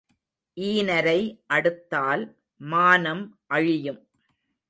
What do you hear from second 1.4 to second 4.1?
அடுத்தால் மானம் அழியும்.